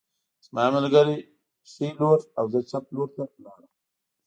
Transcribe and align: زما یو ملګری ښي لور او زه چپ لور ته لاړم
زما 0.45 0.61
یو 0.65 0.73
ملګری 0.77 1.17
ښي 1.71 1.87
لور 1.99 2.19
او 2.37 2.45
زه 2.53 2.59
چپ 2.69 2.83
لور 2.95 3.09
ته 3.15 3.23
لاړم 3.43 3.71